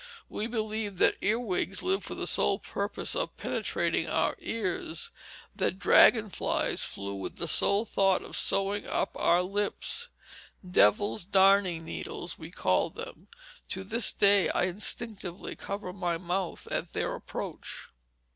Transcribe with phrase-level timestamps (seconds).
[0.29, 5.11] We believed that earwigs lived for the sole purpose of penetrating our ears,
[5.55, 10.09] that dragon flies flew with the sole thought of sewing up our lips
[10.67, 13.27] devil's darning needles we called them.
[13.69, 17.89] To this day I instinctively cover my mouth at their approach.